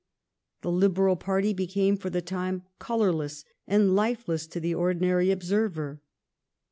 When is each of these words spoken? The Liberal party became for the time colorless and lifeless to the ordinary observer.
The 0.63 0.71
Liberal 0.71 1.15
party 1.15 1.53
became 1.53 1.95
for 1.95 2.09
the 2.09 2.23
time 2.23 2.63
colorless 2.79 3.45
and 3.67 3.93
lifeless 3.93 4.47
to 4.47 4.59
the 4.59 4.73
ordinary 4.73 5.29
observer. 5.29 6.01